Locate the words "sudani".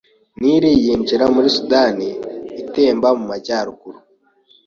1.55-2.09